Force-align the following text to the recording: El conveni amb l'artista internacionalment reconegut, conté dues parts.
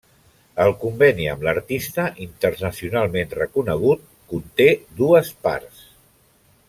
El 0.63 0.71
conveni 0.83 1.27
amb 1.33 1.43
l'artista 1.47 2.05
internacionalment 2.25 3.37
reconegut, 3.41 4.09
conté 4.33 4.69
dues 5.03 5.31
parts. 5.49 5.85